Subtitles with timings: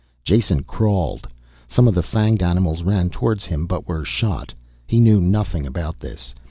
[0.23, 1.27] Jason crawled.
[1.67, 4.51] Some of the fanged animals ran towards him, but were shot.
[4.87, 6.33] He knew nothing about this.